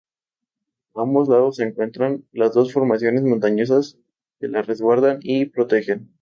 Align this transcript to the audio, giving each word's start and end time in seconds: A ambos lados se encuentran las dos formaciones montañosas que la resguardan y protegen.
A 0.95 1.03
ambos 1.03 1.29
lados 1.29 1.57
se 1.57 1.63
encuentran 1.63 2.25
las 2.31 2.55
dos 2.55 2.73
formaciones 2.73 3.21
montañosas 3.21 3.99
que 4.39 4.47
la 4.47 4.63
resguardan 4.63 5.19
y 5.21 5.45
protegen. 5.45 6.09